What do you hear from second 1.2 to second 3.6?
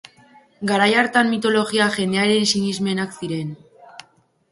mitologia jendearen sinismenak ziren.